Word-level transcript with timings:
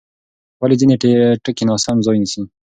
ولې 0.61 0.75
ځینې 0.81 0.95
ټکي 1.43 1.63
ناسم 1.69 1.97
ځای 2.05 2.17
نیسي؟ 2.21 2.41